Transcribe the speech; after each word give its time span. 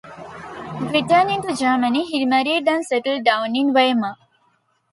Returning 0.91 1.43
to 1.43 1.55
Germany, 1.55 2.03
he 2.07 2.25
married 2.25 2.67
and 2.67 2.83
settled 2.83 3.23
down 3.23 3.55
in 3.55 3.71
Weimar. 3.71 4.15